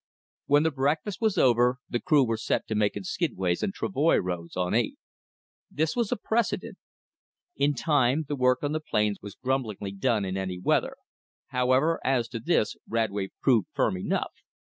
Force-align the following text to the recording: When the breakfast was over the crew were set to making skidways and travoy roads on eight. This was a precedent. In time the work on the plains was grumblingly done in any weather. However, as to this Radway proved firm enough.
When 0.47 0.63
the 0.63 0.71
breakfast 0.71 1.21
was 1.21 1.37
over 1.37 1.77
the 1.87 1.99
crew 1.99 2.25
were 2.25 2.35
set 2.35 2.65
to 2.69 2.73
making 2.73 3.03
skidways 3.03 3.61
and 3.61 3.71
travoy 3.71 4.17
roads 4.17 4.57
on 4.57 4.73
eight. 4.73 4.97
This 5.69 5.95
was 5.95 6.11
a 6.11 6.17
precedent. 6.17 6.79
In 7.55 7.75
time 7.75 8.25
the 8.27 8.35
work 8.35 8.63
on 8.63 8.71
the 8.71 8.79
plains 8.81 9.19
was 9.21 9.35
grumblingly 9.35 9.91
done 9.91 10.25
in 10.25 10.37
any 10.37 10.57
weather. 10.57 10.95
However, 11.49 11.99
as 12.03 12.27
to 12.29 12.39
this 12.39 12.75
Radway 12.89 13.29
proved 13.43 13.67
firm 13.75 13.95
enough. 13.95 14.31